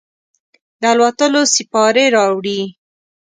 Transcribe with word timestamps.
د 0.81 0.83
الوتلوسیپارې 0.93 2.05
راوړي 2.15 2.59